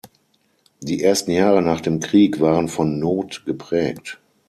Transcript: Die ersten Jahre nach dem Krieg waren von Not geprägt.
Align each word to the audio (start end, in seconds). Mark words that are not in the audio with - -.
Die 0.79 1.03
ersten 1.03 1.29
Jahre 1.29 1.61
nach 1.61 1.79
dem 1.79 1.99
Krieg 1.99 2.39
waren 2.39 2.69
von 2.69 2.97
Not 2.97 3.45
geprägt. 3.45 4.19